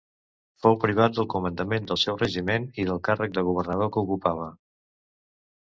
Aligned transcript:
Fou 0.61 0.77
privat 0.83 1.13
del 1.17 1.27
comandament 1.33 1.85
del 1.91 1.99
seu 2.05 2.17
regiment 2.23 2.67
i 2.85 2.87
del 2.89 3.03
càrrec 3.11 3.37
de 3.39 3.47
governador 3.51 3.95
que 3.95 4.07
ocupava. 4.09 4.51